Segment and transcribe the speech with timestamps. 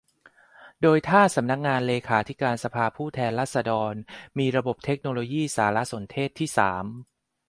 [0.81, 3.93] โดยถ้าสำนักงานเลขาธิการสภาผู้แทนราษฎร
[4.37, 6.85] มีระบบเทคโนโลยีสารสนเทศที่สาม